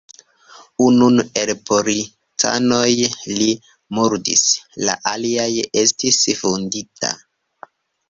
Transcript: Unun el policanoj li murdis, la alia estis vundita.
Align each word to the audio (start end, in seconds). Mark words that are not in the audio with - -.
Unun 0.85 1.19
el 1.41 1.51
policanoj 1.71 2.89
li 3.35 3.51
murdis, 3.99 4.49
la 4.89 4.99
alia 5.15 5.49
estis 5.87 6.23
vundita. 6.45 7.17